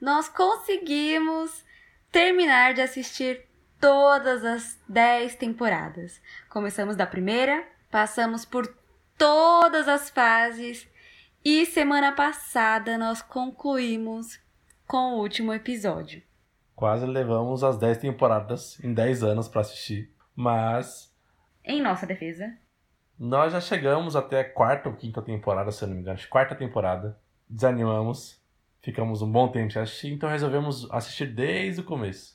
Nós 0.00 0.28
conseguimos 0.28 1.64
terminar 2.12 2.72
de 2.72 2.82
assistir 2.82 3.44
todas 3.80 4.44
as 4.44 4.78
10 4.88 5.34
temporadas. 5.34 6.22
Começamos 6.48 6.94
da 6.94 7.04
primeira, 7.04 7.66
passamos 7.90 8.44
por 8.44 8.72
todas 9.18 9.88
as 9.88 10.08
fases 10.08 10.86
e 11.44 11.66
semana 11.66 12.12
passada 12.12 12.96
nós 12.96 13.20
concluímos 13.20 14.38
com 14.86 15.14
o 15.14 15.18
último 15.18 15.52
episódio. 15.52 16.22
Quase 16.74 17.06
levamos 17.06 17.62
as 17.62 17.78
10 17.78 17.98
temporadas 17.98 18.82
em 18.82 18.92
10 18.92 19.22
anos 19.22 19.48
para 19.48 19.60
assistir, 19.60 20.12
mas. 20.34 21.14
Em 21.64 21.80
nossa 21.80 22.06
defesa. 22.06 22.52
Nós 23.18 23.52
já 23.52 23.60
chegamos 23.60 24.16
até 24.16 24.40
a 24.40 24.52
quarta 24.52 24.88
ou 24.88 24.96
quinta 24.96 25.22
temporada, 25.22 25.70
se 25.70 25.84
eu 25.84 25.88
não 25.88 25.94
me 25.94 26.00
engano, 26.00 26.18
quarta 26.28 26.54
temporada. 26.54 27.16
Desanimamos, 27.48 28.42
ficamos 28.82 29.22
um 29.22 29.30
bom 29.30 29.48
tempo 29.48 29.72
sem 29.72 29.82
assistir, 29.82 30.12
então 30.12 30.28
resolvemos 30.28 30.90
assistir 30.90 31.26
desde 31.26 31.80
o 31.80 31.84
começo. 31.84 32.34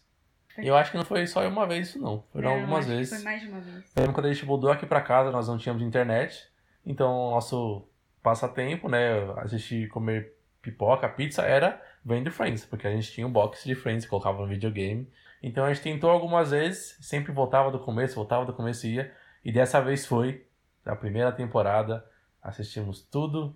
Eu 0.58 0.76
acho 0.76 0.92
que 0.92 0.98
não 0.98 1.06
foi 1.06 1.26
só 1.28 1.48
uma 1.48 1.68
vez 1.68 1.90
isso 1.90 2.02
não, 2.02 2.24
foram 2.34 2.50
Não, 2.50 2.60
algumas 2.60 2.86
vezes. 2.86 3.14
Foi 3.14 3.24
mais 3.24 3.42
de 3.42 3.48
uma 3.48 3.60
vez. 3.60 3.92
Lembro 3.96 4.14
quando 4.14 4.26
a 4.26 4.34
gente 4.34 4.46
mudou 4.46 4.72
aqui 4.72 4.86
pra 4.86 5.02
casa, 5.02 5.32
nós 5.32 5.48
não 5.48 5.58
tínhamos 5.58 5.84
internet. 5.84 6.50
Então, 6.86 7.32
nosso 7.32 7.88
passatempo, 8.22 8.90
né? 8.90 9.32
Assistir, 9.38 9.88
comer 9.90 10.34
pipoca, 10.62 11.08
pizza, 11.08 11.44
era 11.44 11.82
vendo 12.04 12.32
Friends. 12.32 12.66
Porque 12.66 12.88
a 12.88 12.92
gente 12.92 13.12
tinha 13.12 13.28
um 13.28 13.32
box 13.32 13.64
de 13.64 13.76
Friends, 13.76 14.06
colocava 14.06 14.42
no 14.42 14.48
videogame. 14.48 15.08
Então, 15.42 15.66
a 15.66 15.74
gente 15.74 15.84
tentou 15.84 16.10
algumas 16.10 16.52
vezes, 16.52 16.98
sempre 17.02 17.32
voltava 17.32 17.72
do 17.72 17.80
começo, 17.80 18.16
voltava 18.16 18.46
do 18.46 18.54
começo 18.54 18.86
e 18.88 18.96
ia. 18.96 19.14
E 19.44 19.52
dessa 19.52 19.80
vez 19.82 20.06
foi, 20.06 20.46
a 20.86 20.96
primeira 20.96 21.32
temporada. 21.32 22.06
Assistimos 22.42 23.02
tudo 23.02 23.56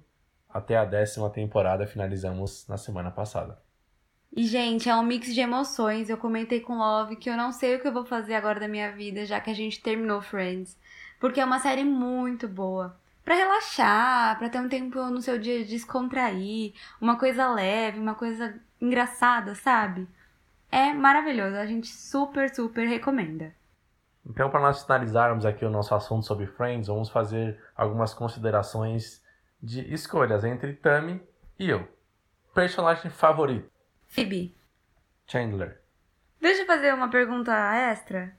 até 0.49 0.77
a 0.77 0.85
décima 0.85 1.29
temporada, 1.29 1.87
finalizamos 1.87 2.67
na 2.67 2.77
semana 2.77 3.09
passada. 3.09 3.57
E, 4.35 4.45
gente, 4.45 4.89
é 4.89 4.95
um 4.95 5.03
mix 5.03 5.33
de 5.33 5.41
emoções. 5.41 6.09
Eu 6.09 6.17
comentei 6.17 6.59
com 6.59 6.77
Love 6.77 7.15
que 7.15 7.29
eu 7.29 7.37
não 7.37 7.51
sei 7.51 7.75
o 7.75 7.79
que 7.79 7.87
eu 7.87 7.93
vou 7.93 8.05
fazer 8.05 8.33
agora 8.33 8.59
da 8.59 8.67
minha 8.67 8.91
vida, 8.91 9.25
já 9.25 9.39
que 9.39 9.49
a 9.49 9.53
gente 9.53 9.81
terminou 9.81 10.21
Friends. 10.21 10.77
Porque 11.19 11.39
é 11.39 11.45
uma 11.45 11.59
série 11.59 11.83
muito 11.83 12.47
boa. 12.47 12.99
Pra 13.23 13.35
relaxar, 13.35 14.37
pra 14.37 14.49
ter 14.49 14.59
um 14.59 14.67
tempo 14.67 14.99
no 15.05 15.21
seu 15.21 15.37
dia 15.39 15.59
de 15.59 15.69
descontrair, 15.69 16.73
uma 16.99 17.17
coisa 17.17 17.47
leve, 17.53 17.99
uma 17.99 18.15
coisa 18.15 18.59
engraçada, 18.81 19.55
sabe? 19.55 20.07
É 20.69 20.93
maravilhoso, 20.93 21.55
a 21.55 21.65
gente 21.65 21.87
super, 21.87 22.53
super 22.53 22.85
recomenda. 22.87 23.53
Então, 24.25 24.49
para 24.49 24.59
nós 24.61 24.83
finalizarmos 24.83 25.45
aqui 25.45 25.63
o 25.65 25.69
nosso 25.69 25.93
assunto 25.93 26.25
sobre 26.25 26.47
Friends, 26.47 26.87
vamos 26.87 27.09
fazer 27.09 27.61
algumas 27.75 28.13
considerações 28.13 29.21
de 29.61 29.93
escolhas 29.93 30.43
entre 30.43 30.73
Tammy 30.73 31.21
e 31.59 31.69
eu. 31.69 31.87
Personagem 32.53 33.09
favorito: 33.11 33.69
Phoebe, 34.07 34.55
Chandler. 35.27 35.81
deixa 36.39 36.61
eu 36.63 36.67
fazer 36.67 36.93
uma 36.93 37.09
pergunta 37.09 37.53
extra. 37.75 38.35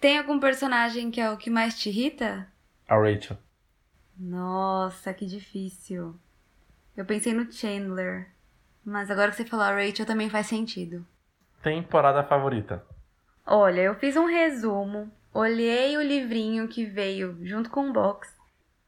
Tem 0.00 0.18
algum 0.18 0.40
personagem 0.40 1.10
que 1.10 1.20
é 1.20 1.30
o 1.30 1.36
que 1.36 1.48
mais 1.50 1.78
te 1.78 1.88
irrita? 1.88 2.46
A 2.88 2.96
Rachel. 2.96 3.36
Nossa, 4.22 5.12
que 5.12 5.26
difícil. 5.26 6.14
Eu 6.96 7.04
pensei 7.04 7.32
no 7.32 7.50
Chandler. 7.50 8.30
Mas 8.84 9.10
agora 9.10 9.30
que 9.30 9.36
você 9.36 9.44
falou 9.44 9.64
a 9.64 9.74
Rachel 9.74 10.06
também 10.06 10.30
faz 10.30 10.46
sentido. 10.46 11.04
Temporada 11.60 12.22
favorita: 12.22 12.84
Olha, 13.44 13.80
eu 13.80 13.94
fiz 13.96 14.16
um 14.16 14.26
resumo, 14.26 15.10
olhei 15.34 15.96
o 15.96 16.02
livrinho 16.02 16.68
que 16.68 16.84
veio 16.84 17.36
junto 17.44 17.68
com 17.68 17.90
o 17.90 17.92
box. 17.92 18.32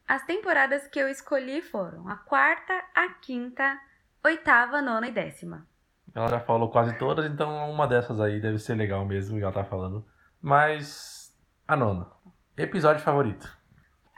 As 0.06 0.24
temporadas 0.24 0.86
que 0.86 1.00
eu 1.00 1.08
escolhi 1.08 1.62
foram 1.62 2.08
a 2.08 2.16
quarta, 2.16 2.72
a 2.94 3.08
quinta, 3.08 3.78
oitava, 4.22 4.82
nona 4.82 5.08
e 5.08 5.12
décima. 5.12 5.66
Ela 6.14 6.28
já 6.28 6.40
falou 6.40 6.70
quase 6.70 6.96
todas, 6.96 7.26
então 7.26 7.70
uma 7.70 7.88
dessas 7.88 8.20
aí 8.20 8.40
deve 8.40 8.58
ser 8.58 8.74
legal 8.74 9.04
mesmo, 9.04 9.36
que 9.36 9.42
ela 9.42 9.52
tá 9.52 9.64
falando. 9.64 10.04
Mas. 10.40 11.36
A 11.66 11.74
nona. 11.74 12.06
Episódio 12.56 13.02
favorito: 13.02 13.48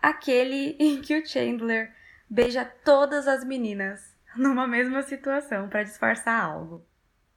Aquele 0.07 0.77
em 0.79 1.01
que 1.01 1.19
o 1.19 1.27
Chandler 1.27 1.93
beija 2.31 2.65
todas 2.85 3.27
as 3.27 3.45
meninas 3.45 4.15
numa 4.37 4.65
mesma 4.65 5.03
situação 5.03 5.69
pra 5.69 5.83
disfarçar 5.83 6.45
algo. 6.45 6.87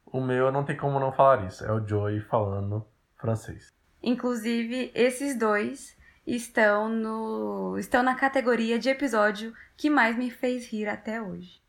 O 0.06 0.20
meu 0.20 0.52
não 0.52 0.64
tem 0.64 0.76
como 0.76 1.00
não 1.00 1.10
falar 1.10 1.46
isso. 1.46 1.64
É 1.64 1.72
o 1.72 1.84
Joey 1.84 2.20
falando 2.20 2.86
francês. 3.16 3.72
Inclusive, 4.00 4.92
esses 4.94 5.36
dois 5.36 5.96
estão 6.24 6.88
no 6.88 7.76
estão 7.76 8.04
na 8.04 8.14
categoria 8.14 8.78
de 8.78 8.88
episódio 8.88 9.52
que 9.76 9.90
mais 9.90 10.16
me 10.16 10.30
fez 10.30 10.70
rir 10.70 10.88
até 10.88 11.20
hoje. 11.20 11.60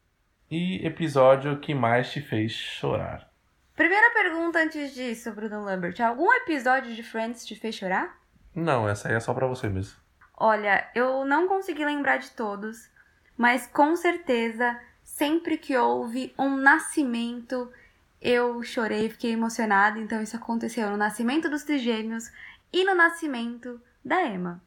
E 0.51 0.85
episódio 0.85 1.59
que 1.59 1.73
mais 1.73 2.11
te 2.11 2.21
fez 2.21 2.51
chorar? 2.51 3.27
Primeira 3.75 4.13
pergunta 4.13 4.59
antes 4.59 4.93
disso, 4.93 5.31
Bruno 5.31 5.63
Lambert. 5.63 5.99
Algum 5.99 6.31
episódio 6.33 6.93
de 6.93 7.01
Friends 7.01 7.43
te 7.43 7.55
fez 7.55 7.73
chorar? 7.73 8.19
Não, 8.53 8.87
essa 8.87 9.07
aí 9.07 9.15
é 9.15 9.19
só 9.19 9.33
pra 9.33 9.47
você 9.47 9.67
mesmo. 9.67 10.00
Olha, 10.43 10.89
eu 10.95 11.23
não 11.23 11.47
consegui 11.47 11.85
lembrar 11.85 12.17
de 12.17 12.31
todos, 12.31 12.89
mas 13.37 13.67
com 13.67 13.95
certeza, 13.95 14.75
sempre 15.03 15.55
que 15.55 15.77
houve 15.77 16.33
um 16.35 16.57
nascimento, 16.57 17.71
eu 18.19 18.63
chorei, 18.63 19.07
fiquei 19.07 19.33
emocionada. 19.33 19.99
Então, 19.99 20.19
isso 20.19 20.35
aconteceu 20.35 20.89
no 20.89 20.97
nascimento 20.97 21.47
dos 21.47 21.63
trigêmeos 21.63 22.31
e 22.73 22.83
no 22.83 22.95
nascimento 22.95 23.79
da 24.03 24.25
Emma. 24.25 24.59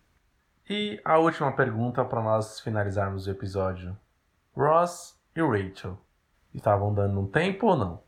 E 0.71 1.01
a 1.05 1.19
última 1.19 1.51
pergunta 1.51 2.05
para 2.05 2.23
nós 2.23 2.61
finalizarmos 2.61 3.27
o 3.27 3.33
episódio. 3.33 3.99
Ross 4.57 5.19
e 5.35 5.41
Rachel 5.41 5.99
estavam 6.55 6.95
dando 6.95 7.19
um 7.19 7.27
tempo 7.27 7.67
ou 7.67 7.77
não? 7.77 8.03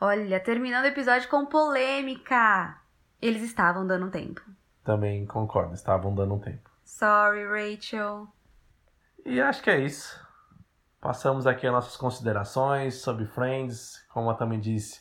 Olha, 0.00 0.40
terminando 0.40 0.86
o 0.86 0.88
episódio 0.88 1.28
com 1.28 1.46
polêmica. 1.46 2.76
Eles 3.20 3.44
estavam 3.44 3.86
dando 3.86 4.06
um 4.06 4.10
tempo. 4.10 4.42
Também 4.82 5.24
concordo, 5.24 5.72
estavam 5.72 6.12
dando 6.12 6.34
um 6.34 6.40
tempo. 6.40 6.71
Sorry, 6.92 7.46
Rachel. 7.46 8.28
E 9.24 9.40
acho 9.40 9.62
que 9.62 9.70
é 9.70 9.80
isso. 9.80 10.20
Passamos 11.00 11.46
aqui 11.46 11.66
as 11.66 11.72
nossas 11.72 11.96
considerações 11.96 12.96
sobre 12.96 13.24
Friends. 13.24 14.06
Como 14.10 14.30
eu 14.30 14.34
também 14.34 14.60
disse, 14.60 15.00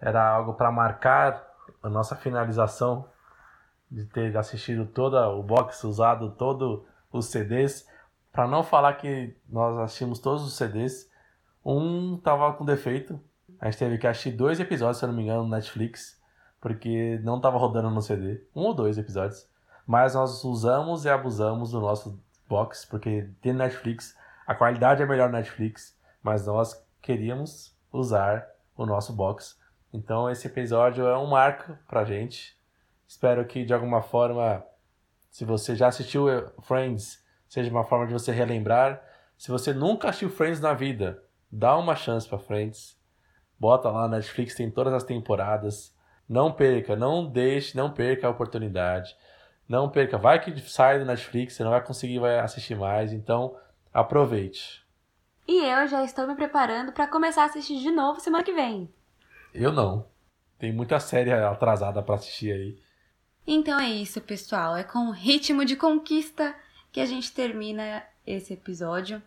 era 0.00 0.26
algo 0.26 0.54
para 0.54 0.70
marcar 0.70 1.44
a 1.82 1.88
nossa 1.90 2.14
finalização 2.14 3.10
de 3.90 4.06
ter 4.06 4.34
assistido 4.36 4.86
todo 4.86 5.16
o 5.16 5.42
box, 5.42 5.82
usado 5.82 6.30
todos 6.30 6.86
os 7.12 7.26
CDs. 7.26 7.86
Para 8.32 8.46
não 8.46 8.62
falar 8.62 8.94
que 8.94 9.36
nós 9.48 9.76
assistimos 9.80 10.20
todos 10.20 10.44
os 10.44 10.56
CDs, 10.56 11.10
um 11.64 12.16
tava 12.16 12.52
com 12.54 12.64
defeito. 12.64 13.20
A 13.60 13.68
gente 13.68 13.80
teve 13.80 13.98
que 13.98 14.06
assistir 14.06 14.30
dois 14.30 14.60
episódios, 14.60 14.98
se 14.98 15.04
eu 15.04 15.08
não 15.08 15.16
me 15.16 15.24
engano, 15.24 15.42
no 15.42 15.50
Netflix, 15.50 16.18
porque 16.60 17.20
não 17.24 17.40
tava 17.40 17.58
rodando 17.58 17.90
no 17.90 18.00
CD. 18.00 18.46
Um 18.54 18.62
ou 18.62 18.74
dois 18.74 18.96
episódios. 18.96 19.52
Mas 19.86 20.14
nós 20.14 20.42
usamos 20.44 21.04
e 21.04 21.08
abusamos 21.08 21.72
do 21.72 21.80
nosso 21.80 22.18
box, 22.48 22.86
porque 22.86 23.28
tem 23.40 23.52
Netflix, 23.52 24.16
a 24.46 24.54
qualidade 24.54 25.02
é 25.02 25.06
melhor 25.06 25.30
Netflix, 25.30 25.96
mas 26.22 26.46
nós 26.46 26.82
queríamos 27.00 27.76
usar 27.92 28.46
o 28.76 28.86
nosso 28.86 29.12
box. 29.12 29.58
Então 29.92 30.28
esse 30.28 30.46
episódio 30.46 31.06
é 31.06 31.16
um 31.16 31.26
marco 31.26 31.78
pra 31.86 32.04
gente. 32.04 32.58
Espero 33.06 33.44
que 33.44 33.64
de 33.64 33.72
alguma 33.72 34.02
forma, 34.02 34.64
se 35.30 35.44
você 35.44 35.76
já 35.76 35.88
assistiu 35.88 36.26
Friends, 36.62 37.22
seja 37.48 37.70
uma 37.70 37.84
forma 37.84 38.06
de 38.06 38.12
você 38.12 38.32
relembrar. 38.32 39.02
Se 39.36 39.50
você 39.50 39.72
nunca 39.72 40.08
assistiu 40.08 40.30
Friends 40.30 40.60
na 40.60 40.74
vida, 40.74 41.22
dá 41.50 41.76
uma 41.76 41.94
chance 41.94 42.28
para 42.28 42.38
Friends. 42.38 42.98
Bota 43.58 43.88
lá 43.88 44.08
na 44.08 44.16
Netflix, 44.16 44.54
tem 44.54 44.70
todas 44.70 44.92
as 44.92 45.04
temporadas. 45.04 45.94
Não 46.28 46.50
perca, 46.50 46.96
não 46.96 47.26
deixe, 47.26 47.76
não 47.76 47.90
perca 47.90 48.26
a 48.26 48.30
oportunidade. 48.30 49.16
Não 49.68 49.88
perca, 49.88 50.18
vai 50.18 50.40
que 50.40 50.58
sai 50.68 50.98
do 50.98 51.04
Netflix, 51.04 51.54
você 51.54 51.64
não 51.64 51.70
vai 51.70 51.82
conseguir 51.82 52.18
vai 52.18 52.38
assistir 52.38 52.76
mais, 52.76 53.12
então 53.12 53.56
aproveite. 53.92 54.84
E 55.46 55.64
eu 55.64 55.86
já 55.86 56.02
estou 56.04 56.26
me 56.26 56.34
preparando 56.34 56.92
para 56.92 57.06
começar 57.06 57.42
a 57.42 57.46
assistir 57.46 57.78
de 57.78 57.90
novo 57.90 58.20
semana 58.20 58.44
que 58.44 58.52
vem. 58.52 58.92
Eu 59.52 59.72
não. 59.72 60.06
Tem 60.58 60.72
muita 60.72 60.98
série 60.98 61.32
atrasada 61.32 62.02
para 62.02 62.14
assistir 62.14 62.52
aí. 62.52 62.78
Então 63.46 63.78
é 63.78 63.88
isso, 63.88 64.20
pessoal. 64.20 64.76
É 64.76 64.82
com 64.82 65.10
ritmo 65.10 65.64
de 65.64 65.76
conquista 65.76 66.54
que 66.90 67.00
a 67.00 67.06
gente 67.06 67.32
termina 67.32 68.02
esse 68.26 68.54
episódio. 68.54 69.22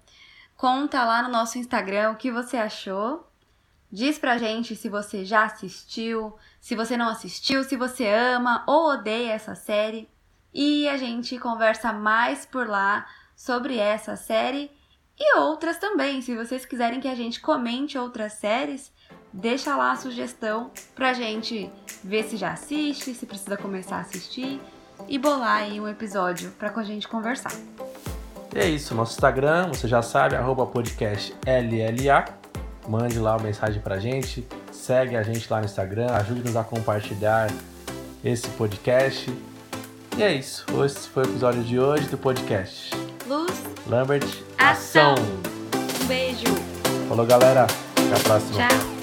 Conta 0.56 1.06
lá 1.06 1.22
no 1.22 1.30
nosso 1.30 1.60
Instagram 1.60 2.12
o 2.12 2.16
que 2.16 2.32
você 2.32 2.58
achou. 2.58 3.28
Diz 3.92 4.18
pra 4.18 4.38
gente 4.38 4.76
se 4.76 4.90
você 4.90 5.24
já 5.24 5.46
assistiu, 5.46 6.36
se 6.60 6.76
você 6.76 6.98
não 6.98 7.08
assistiu, 7.08 7.64
se 7.64 7.78
você 7.78 8.08
ama 8.08 8.64
ou 8.68 8.92
odeia 8.92 9.34
essa 9.34 9.54
série. 9.56 10.10
E 10.54 10.88
a 10.88 10.98
gente 10.98 11.38
conversa 11.38 11.94
mais 11.94 12.46
por 12.46 12.68
lá 12.68 13.06
sobre 13.36 13.78
essa 13.78 14.16
série 14.16 14.72
e 15.20 15.38
outras 15.38 15.78
também. 15.78 16.22
Se 16.22 16.36
vocês 16.36 16.66
quiserem 16.66 17.00
que 17.00 17.08
a 17.08 17.16
gente 17.16 17.40
comente 17.40 17.98
outras 17.98 18.34
séries, 18.34 18.92
deixa 19.34 19.76
lá 19.76 19.92
a 19.92 19.96
sugestão 19.96 20.72
pra 20.96 21.14
gente 21.14 21.70
ver 22.04 22.24
se 22.24 22.38
já 22.38 22.52
assiste, 22.52 23.14
se 23.14 23.26
precisa 23.26 23.58
começar 23.58 23.98
a 23.98 24.02
assistir 24.02 24.60
e 25.08 25.18
bolar 25.18 25.64
aí 25.64 25.80
um 25.80 25.88
episódio 25.88 26.52
pra 26.52 26.72
a 26.76 26.84
gente 26.84 27.08
conversar. 27.08 27.52
E 28.56 28.60
é 28.60 28.68
isso, 28.68 28.96
nosso 28.96 29.14
Instagram, 29.14 29.68
você 29.68 29.88
já 29.88 30.02
sabe, 30.02 30.36
arroba 30.36 30.66
podcast 30.66 31.36
LLA. 31.46 32.26
Mande 32.88 33.20
lá 33.20 33.36
uma 33.36 33.44
mensagem 33.44 33.82
pra 33.82 34.00
gente, 34.00 34.48
segue 34.72 35.16
a 35.16 35.22
gente 35.22 35.52
lá 35.52 35.60
no 35.60 35.66
Instagram, 35.66 36.08
ajude-nos 36.14 36.56
a 36.56 36.64
compartilhar 36.64 37.52
esse 38.24 38.48
podcast. 38.52 39.32
E 40.18 40.24
é 40.24 40.34
isso. 40.34 40.66
Esse 40.84 41.08
foi 41.10 41.24
o 41.24 41.28
episódio 41.28 41.64
de 41.64 41.80
hoje 41.80 42.08
do 42.08 42.18
podcast. 42.18 42.90
Luz, 43.28 43.52
Lambert, 43.88 44.26
ação. 44.58 45.14
Um 45.14 46.08
beijo. 46.08 46.44
Falou, 47.08 47.24
galera. 47.24 47.68
Até 47.96 48.16
a 48.16 48.20
próxima. 48.24 48.68
Tchau. 48.68 48.97